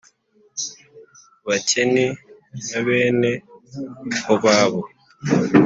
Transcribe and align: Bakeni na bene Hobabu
Bakeni 1.47 2.05
na 2.69 2.79
bene 2.87 3.31
Hobabu 4.25 4.81